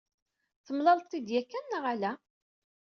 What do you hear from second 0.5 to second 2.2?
Temlaleḍ-tid yakan, neɣ ala?